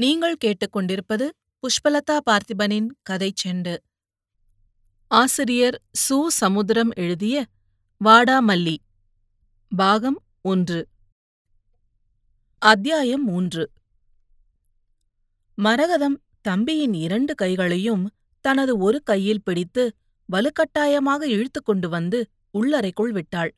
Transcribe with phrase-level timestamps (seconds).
[0.00, 3.76] நீங்கள் கேட்டுக்கொண்டிருப்பது புஷ்பலதா பார்த்திபனின் கதைச் செண்டு.
[5.06, 6.26] ஆசிரியர் சு.
[6.26, 7.46] சமுத்திரம் எழுதிய
[8.04, 8.76] வாடாமல்லி
[9.76, 10.88] பாகம் ஒன்று.
[12.58, 13.70] அத்தியாயம் மூன்று.
[15.54, 18.10] மரகதம் தம்பியின் இரண்டு கைகளையும்
[18.40, 19.96] தனது ஒரு கையில் பிடித்து
[20.32, 23.54] வலுக்கட்டாயமாக இழுத்துக் கொண்டு வந்து உள்ளறைக்குள் விட்டாள்.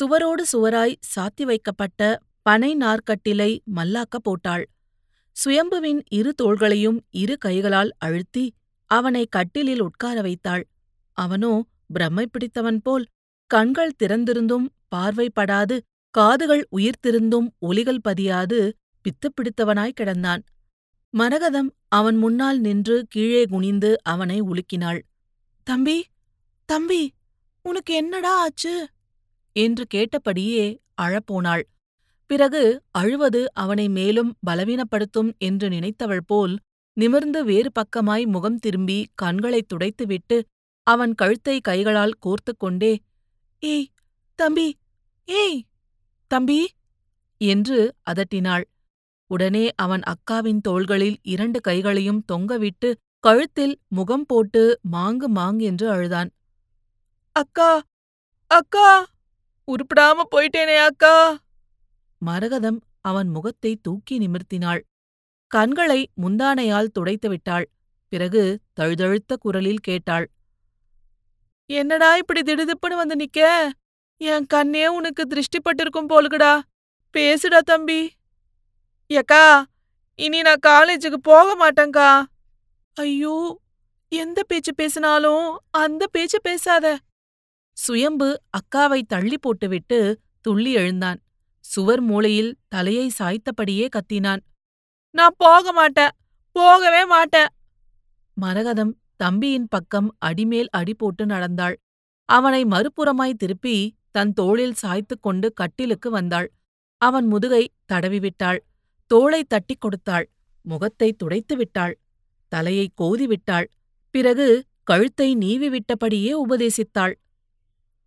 [0.00, 4.68] சுவரோடு சுவராய் சாத்தி வைக்கப்பட்ட பனை நார்க்கட்டிலை மல்லாக்க போட்டாள்.
[5.44, 8.54] சுயம்புவின் இரு தோள்களையும் இரு கைகளால் அழுத்தி
[8.86, 10.68] அவனை கட்டிலில் உட்கார வைத்தாள்.
[11.12, 13.06] அவனோ பிரம்மை பிடித்தவன் போல்
[13.46, 14.66] கண்கள் திறந்திருந்தும்
[14.96, 15.80] பார்வைப்படாது
[16.10, 20.42] காதுகள் உயிர்த்திருந்தும் ஒலிகள் பதியாது பித்துப் பிடித்தவனாய் கிடந்தான்.
[21.10, 25.00] மரகதம் அவன் முன்னால் நின்று கீழே குனிந்து அவனை உலுக்கினாள்.
[25.62, 26.04] தம்பி
[26.64, 27.12] தம்பி
[27.62, 28.88] உனக்கு என்னடா ஆச்சு?
[29.52, 31.62] என்று கேட்டபடியே அழப்போனாள்.
[32.30, 36.54] பிறகு அழுவது அவனை மேலும் பலவீனப்படுத்தும் என்று நினைத்தவள் போல்
[36.96, 40.36] நிமிர்ந்து வேறு பக்கமாய் முகம் திரும்பி கண்களைத் துடைத்துவிட்டு
[40.86, 42.92] அவன் கழுத்தை கைகளால் கோர்த்து கொண்டே
[43.62, 43.88] ஏய்
[44.38, 44.68] தம்பி
[45.28, 45.60] ஏய்
[46.30, 46.60] தம்பி!
[47.40, 47.78] என்று
[48.10, 48.64] அதட்டினாள்.
[49.30, 52.90] உடனே அவன் அக்காவின் தோள்களில் இரண்டு கைகளையும் தொங்கவிட்டு
[53.24, 54.62] கழுத்தில் முகம் போட்டு
[54.92, 56.30] மாங்கு மாங் என்று அழுதான்.
[57.36, 57.70] அக்கா
[58.50, 58.88] அக்கா!
[59.68, 61.14] உருப்பிடாம போயிட்டேனே அக்கா!
[62.18, 64.80] மரகதம் அவன் முகத்தை தூக்கி நிமிர்த்தினாள்.
[65.46, 67.70] கண்களை முந்தானையால் துடைத்து விட்டாள்.
[68.08, 70.30] பிறகு தழுதழுத்த குரலில் கேட்டாள்.
[71.66, 73.70] என்னடா இப்படி திடுதிப்புன்னு வந்து நிக்க?
[74.16, 76.60] என் கண்ணே உனக்கு திருஷ்டிப்பட்டிருக்கும் போலுக்குடா.
[77.14, 78.10] பேசுடா தம்பி.
[79.06, 79.64] ஏக்கா
[80.14, 82.24] இனி நான் காலேஜுக்கு போக மாட்டேங்க்கா.
[82.92, 83.60] ஐயோ
[84.08, 86.98] எந்த பேச்சு பேசினாலும் அந்த பேச்சு பேசாத.
[87.72, 91.20] சுயம்பு அக்காவை தள்ளி போட்டுவிட்டு துள்ளி எழுந்தான்.
[91.72, 94.42] சுவர் மூலையில் தலையை சாய்த்தபடியே கத்தினான்.
[95.10, 96.12] நான் போக மாட்டேன்.
[96.52, 97.50] போகவே மாட்டேன்.
[98.40, 101.76] மரகதம் தம்பியின் பக்கம் அடிமேல் அடி போட்டு நடந்தாள்.
[102.24, 106.48] அவனை மறுபுறமாய் திருப்பி தன் தோளில் சாய்த்துக் கொண்டு கட்டிலுக்கு வந்தாள்.
[106.96, 108.58] அவன் முதுகை தடவிவிட்டாள்.
[109.10, 110.26] தோளை தட்டிக் கொடுத்தாள்.
[110.62, 111.94] முகத்தை துடைத்து விட்டாள்.
[112.52, 113.66] தலையை கோதிவிட்டாள்.
[114.10, 117.14] பிறகு கழுத்தை நீவி விட்டபடியே உபதேசித்தாள்.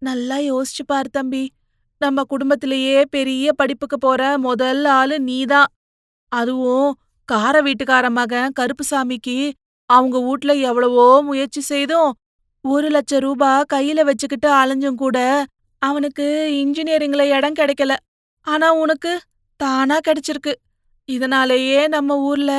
[0.02, 1.44] நல்லா யோசிச்சு பார் தம்பி.
[2.02, 5.70] நம்ம குடும்பத்திலேயே பெரிய படிப்புக்கு போற முதல் ஆளு நீதான்.
[6.32, 6.90] அதுவும்
[7.30, 9.38] கார வீட்டுக்கார மகன் கருப்புசாமிக்கு
[9.90, 12.12] அவங்க வீட்ல எவ்வளவோ முயற்சி செய்தும்
[12.66, 15.18] ஒரு லட்சம் ரூபா கையில வச்சுக்கிட்டு அலைஞ்சும் கூட
[15.82, 16.26] அவனுக்கு
[16.62, 17.94] இன்ஜினியரிங்ல இடம் கிடைக்கல.
[18.48, 19.12] ஆனா உனக்கு
[19.60, 20.54] தானா கிடைச்சிருக்கு.
[21.10, 22.52] இதனாலேயே நம்ம ஊர்ல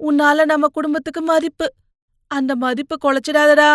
[0.00, 1.66] உன்னால நம்ம குடும்பத்துக்கு மதிப்பு.
[2.30, 3.72] அந்த மதிப்பு குலைச்சிடாதடா.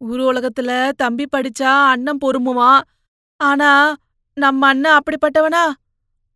[0.00, 2.82] ஊர் உலகத்துல தம்பி படிச்சா அண்ணன் பொறுமுவான்
[3.40, 3.70] ஆனா
[4.38, 5.62] நம்ம அண்ணன் அப்படிப்பட்டவனா?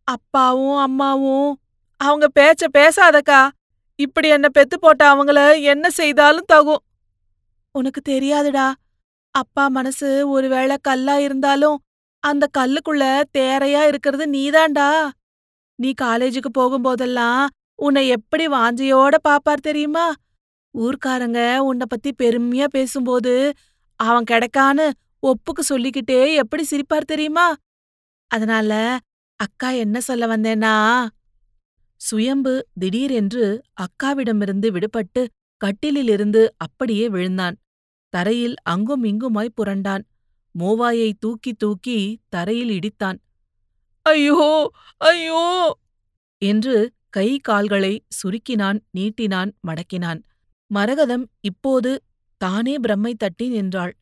[0.03, 1.59] அப்பாவும் அம்மாவும்
[1.97, 3.49] அவங்க பேச்ச பேசாதக்கா.
[3.95, 6.81] இப்படி என்ன பெத்து போட்ட அவங்கள என்ன செய்தாலும் தகும்.
[7.71, 8.73] உனக்கு தெரியாதுடா.
[9.35, 11.77] அப்பா மனசு ஒருவேளை கல்லா இருந்தாலும்
[12.19, 15.09] அந்த கல்லுக்குள்ள தேரையா இருக்கிறது நீதான்டா.
[15.75, 20.13] நீ காலேஜுக்கு போகும்போதெல்லாம் உன்னை எப்படி வாஞ்சையோட பாப்பார் தெரியுமா?
[20.75, 23.53] ஊர்க்காரங்க உன்னை பத்தி பெருமையா பேசும்போது
[23.95, 24.91] அவன் கிடைக்கான்னு
[25.23, 27.55] ஒப்புக்கு சொல்லிக்கிட்டே எப்படி சிரிப்பார் தெரியுமா?
[28.31, 28.71] அதனால
[29.39, 30.73] அக்கா என்ன சொல்ல வந்தேன்னா
[32.01, 33.45] சுயம்பு திடீரென்று
[33.81, 35.21] அக்காவிடமிருந்து விடுபட்டு
[35.61, 37.55] கட்டிலிலிருந்து அப்படியே விழுந்தான்.
[38.13, 40.03] தரையில் அங்கும் இங்குமாய் புரண்டான்.
[40.55, 41.97] மோவாயை தூக்கி தூக்கி
[42.29, 43.17] தரையில் இடித்தான்.
[44.05, 44.71] ஐயோ!
[45.01, 45.43] ஐயோ!
[46.41, 46.75] என்று
[47.09, 50.21] கை கால்களை சுருக்கினான் நீட்டினான் மடக்கினான்.
[50.71, 51.91] மரகதம் இப்போது
[52.41, 53.93] தானே பிரம்மை தட்டி நின்றாள்.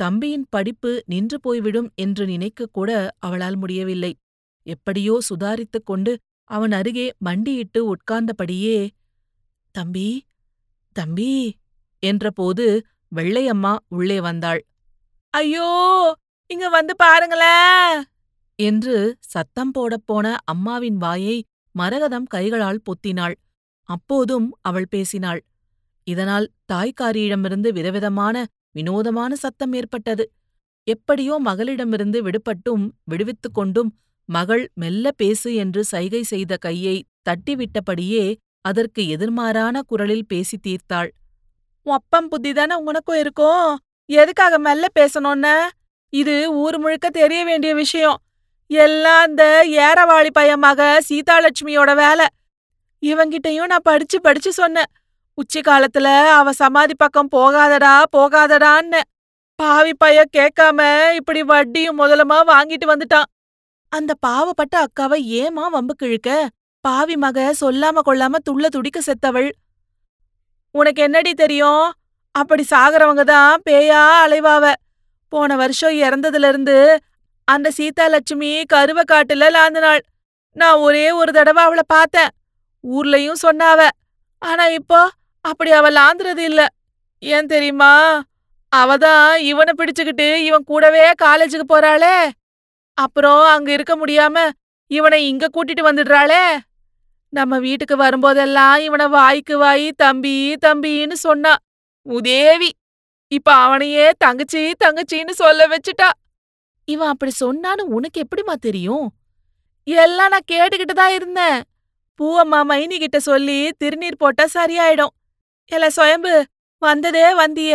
[0.00, 4.12] தம்பியின் படிப்பு நின்று போய்விடும் என்று நினைக்கக் கூட அவளால் முடியவில்லை.
[4.66, 6.12] எப்படியோ சுதாரித்துக் கொண்டு
[6.50, 8.78] அவன் அருகே மண்டியிட்டு உட்கார்ந்தபடியே
[9.74, 10.08] தம்பி
[10.96, 11.32] தம்பி
[12.02, 12.66] என்றபோது
[13.12, 14.60] வெள்ளையம்மா உள்ளே வந்தாள்.
[15.34, 15.68] ஐயோ
[16.50, 17.54] இங்க வந்து பாருங்களே
[18.58, 21.36] என்று சத்தம் போடப் போன அம்மாவின் வாயை
[21.74, 23.36] மரகதம் கைகளால் பொத்தினாள்.
[23.88, 25.40] அப்போதும் அவள் பேசினாள்.
[26.06, 28.36] இதனால் தாய்க்காரியிடமிருந்து விதவிதமான
[28.70, 30.30] வினோதமான சத்தம் ஏற்பட்டது.
[30.84, 33.90] எப்படியோ மகளிடமிருந்து விடுபட்டும் விடுவித்துக் கொண்டும்
[34.28, 41.10] மகள் மெல்ல பேசு என்று சைகை செய்த கையை தட்டிவிட்டபடியே அதற்கு எதிர்மாறான குரலில் பேசி தீர்த்தாள்.
[41.82, 43.78] ஒப்பம் புத்திதானே உனக்கும் இருக்கும்?
[44.06, 45.54] எதுக்காக மெல்ல பேசணும்னு?
[46.12, 48.18] இது ஊர் முழுக்க தெரிய வேண்டிய விஷயம்.
[48.66, 52.26] எல்லாம் அந்த ஏரவாளி பையன் மக சீதாலட்சுமியோட வேலை.
[53.02, 54.90] இவங்கிட்டையும் நான் படிச்சு படிச்சு சொன்னேன்.
[55.40, 59.00] உச்சி காலத்துல அவ சமாதி பக்கம் போகாதடா போகாதடான்னு
[59.58, 60.80] பாவி பைய கேட்காம
[61.14, 63.28] இப்படி வட்டியும் முதலமா வாங்கிட்டு வந்துட்டான்.
[63.92, 66.28] அந்த பாவப்பட்ட அக்காவை ஏமா வம்பு கிழுக்க?
[66.84, 69.48] பாவி மக சொல்லாம கொள்ளாம துள்ள துடிக்க செத்தவள்.
[70.74, 71.86] உனக்கு என்னடி தெரியும்?
[72.34, 74.64] அப்படி சாகறவங்க தான் பேயா அலைவாவ.
[75.32, 76.76] போன வருஷம் இறந்ததுல இருந்து
[77.48, 80.02] அந்த சீதா லட்சுமி கருவ காட்டுல லாந்தினாள்.
[80.56, 82.30] நான் ஒரே ஒரு தடவை அவளை பார்த்தேன்.
[82.84, 83.80] ஊர்லயும் சொன்னாவ.
[84.42, 85.00] ஆனா இப்போ
[85.44, 86.66] அப்படி அவ லாந்துறது இல்ல.
[87.18, 88.22] ஏன் தெரியுமா?
[88.72, 92.16] அவதான் இவனை பிடிச்சுக்கிட்டு இவன் கூடவே காலேஜுக்கு போறாளே.
[92.98, 94.36] அப்புறம் அங்க இருக்க முடியாம
[94.90, 96.42] இவனை இங்க கூட்டிட்டு வந்துடுறாளே.
[97.32, 101.52] நம்ம வீட்டுக்கு வரும்போதெல்லாம் இவனை வாய்க்கு வாய் தம்பி தம்பின்னு சொன்னா
[102.06, 102.70] உதேவி
[103.28, 106.08] இப்ப அவனையே தங்கச்சி தங்கச்சின்னு சொல்ல வச்சுட்டா.
[106.84, 109.06] இவன் அப்படி சொன்னான்னு உனக்கு எப்படிமா தெரியும்?
[109.84, 111.58] எல்லாம் நான் கேட்டுக்கிட்டு தான் இருந்தேன்
[112.20, 115.14] பூவம்மா மைனி கிட்ட சொல்லி திருநீர் போட்டா சரியாயிடும்.
[115.72, 116.34] இல்ல சுயம்பு.
[116.82, 117.74] வந்ததே வந்திய.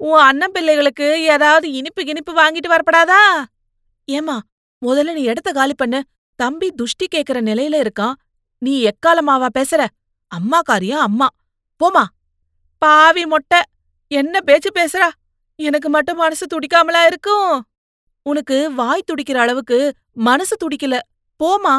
[0.00, 3.22] உன் அண்ணன் பிள்ளைகளுக்கு ஏதாவது இனிப்பு கினிப்பு வாங்கிட்டு வரப்படாதா?
[4.12, 4.36] ஏமா
[4.82, 6.00] முதல்ல நீ இடத்த காலி பண்ணு.
[6.38, 8.14] தம்பி துஷ்டி கேக்குற நிலையில இருக்கான்.
[8.62, 9.82] நீ எக்காலமாவா பேசுற?
[10.30, 11.28] அம்மா காரியா அம்மா.
[11.80, 12.04] போமா
[12.82, 13.60] பாவி மொட்டை
[14.10, 15.08] என்ன பேச்சு பேசுறா?
[15.58, 17.62] எனக்கு மட்டும் மனசு துடிக்காமலா இருக்கும்?
[18.26, 19.78] உனக்கு வாய் துடிக்கிற அளவுக்கு
[20.12, 20.96] மனசு துடிக்கல.
[21.40, 21.74] போமா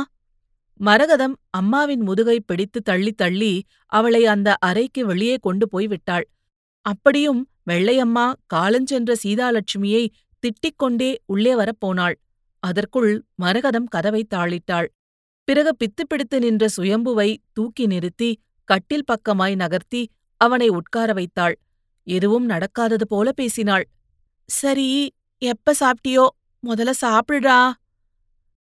[0.82, 6.30] மரகதம் அம்மாவின் முதுகை பிடித்து தள்ளி தள்ளி அவளை அந்த அறைக்கு வெளியே கொண்டு போய் விட்டாள்.
[6.82, 10.10] அப்படியும் வெள்ளையம்மா காலஞ்சென்ற சீதாலட்சுமியை
[10.44, 12.16] திட்டிக் கொண்டே உள்ளே வரப்போனாள்
[12.60, 14.88] அதற்குள் மரகதம் கதவை தாளிட்டாள்.
[15.44, 21.60] பிறகு பித்து பிடித்து நின்ற சுயம்புவை தூக்கி நிறுத்தி கட்டில் பக்கமாய் நகர்த்தி அவனை உட்கார வைத்தாள்.
[22.04, 23.86] எதுவும் நடக்காதது போல பேசினாள்.
[24.46, 26.26] சரி எப்ப சாப்பிட்டியோ?
[26.68, 27.74] முதல்ல சாப்பிடுடா.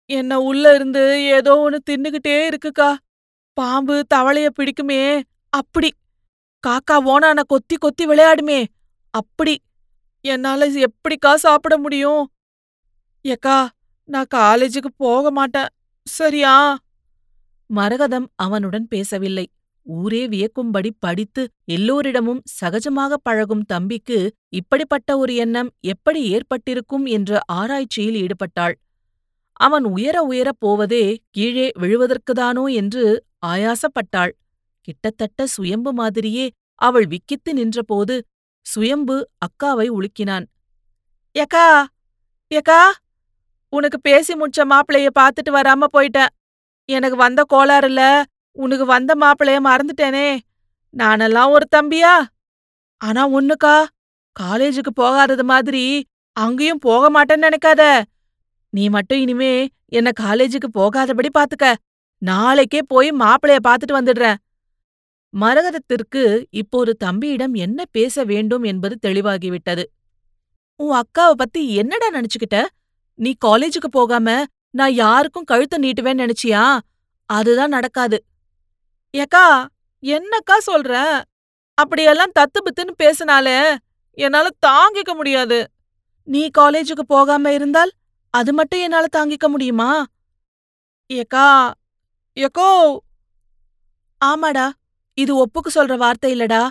[0.09, 2.95] என்ன உள்ள இருந்து ஏதோ ஒன்னு தின்னுகிட்டே இருக்குக்கா.
[3.53, 5.89] பாம்பு தவளைய பிடிக்குமே அப்படி.
[6.67, 8.65] காக்கா ஓனான கொத்தி கொத்தி விளையாடுமே
[9.13, 9.55] அப்படி.
[10.25, 12.23] என்னால எப்படிக்கா சாப்பிட முடியும்?
[13.21, 13.69] ஏக்கா
[14.09, 15.69] நான் காலேஜுக்கு போக மாட்டேன்.
[16.07, 16.77] சரியா?
[17.69, 19.45] மரகதம் அவனுடன் பேசவில்லை.
[19.85, 28.75] ஊரே வியக்கும்படி படித்து எல்லோரிடமும் சகஜமாக பழகும் தம்பிக்கு இப்படிப்பட்ட ஒரு எண்ணம் எப்படி ஏற்பட்டிருக்கும் என்ற ஆராய்ச்சியில் ஈடுபட்டாள்.
[29.59, 33.03] அவன் உயர உயரப் போவதே கீழே விழுவதற்குதானோ என்று
[33.45, 34.31] ஆயாசப்பட்டாள்.
[34.81, 36.45] கிட்டத்தட்ட சுயம்பு மாதிரியே
[36.81, 38.15] அவள் விக்கித்து நின்றபோது
[38.65, 40.45] சுயம்பு அக்காவை உலுக்கினான்.
[41.35, 41.67] யக்கா
[42.51, 42.81] யக்கா
[43.73, 46.31] உனக்கு பேசி முடிச்ச மாப்பிளைய பாத்துட்டு வராம போயிட்டேன்.
[46.89, 48.03] எனக்கு வந்த கோளாறுல
[48.57, 50.29] உனக்கு வந்த மாப்பிளைய மறந்துட்டேனே.
[50.93, 52.13] நானெல்லாம் ஒரு தம்பியா?
[53.01, 53.75] ஆனா ஒண்ணுக்கா
[54.35, 55.83] காலேஜுக்கு போகாதது மாதிரி
[56.37, 57.83] அங்கேயும் போக மாட்டேன்னு நினைக்காத.
[58.69, 61.73] நீ மட்டும் இனிமே என்ன காலேஜுக்கு போகாதபடி பாத்துக்க.
[62.17, 64.35] நாளைக்கே போய் மாப்பிளைய பாத்துட்டு வந்துடுறேன்.
[65.39, 69.83] மரகதத்திற்கு இப்போது தம்பியிடம் என்ன பேச வேண்டும் என்பது தெளிவாகிவிட்டது.
[70.75, 72.65] உன் அக்காவ பத்தி என்னடா நினைச்சுக்கிட்ட?
[73.15, 76.79] நீ காலேஜுக்கு போகாம நான் யாருக்கும் கழுத்த நீட்டுவேன்னு நினைச்சியா?
[77.25, 78.23] அதுதான் நடக்காது.
[79.11, 79.67] ஏக்கா
[80.01, 81.21] என்னக்கா சொல்ற?
[81.73, 83.75] அப்படியெல்லாம் தத்து பித்துன்னு பேசினாலே
[84.13, 85.71] என்னால தாங்கிக்க முடியாது.
[86.23, 87.91] நீ காலேஜுக்கு போகாம இருந்தால்
[88.33, 89.91] அது மட்டும் என்னால தாங்கிக்க முடியுமா?
[91.09, 91.45] ஏக்கா
[92.37, 92.67] ஏக்கோ!
[94.21, 94.65] ஆமாடா
[95.17, 96.61] இது ஒப்புக்கு சொல்ற வார்த்தை இல்லடா.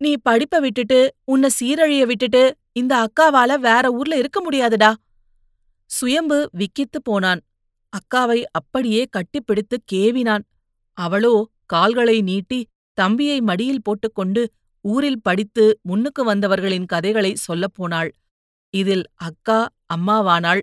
[0.00, 2.42] நீ படிப்ப விட்டுட்டு உன்னை சீரழிய விட்டுட்டு
[2.72, 4.90] இந்த அக்காவால வேற ஊர்ல இருக்க முடியாதுடா.
[5.90, 7.40] சுயம்பு விக்கித்து போனான்.
[7.92, 10.44] அக்காவை அப்படியே கட்டிப்பிடித்து கேவினான்.
[10.98, 11.34] அவளோ
[11.66, 12.60] கால்களை நீட்டி
[12.98, 14.42] தம்பியை மடியில் போட்டுக்கொண்டு
[14.84, 18.10] ஊரில் படித்து முன்னுக்கு வந்தவர்களின் கதைகளை சொல்லப்போனாள்
[18.74, 19.58] இதில் அக்கா
[19.94, 20.62] அம்மாவானாள்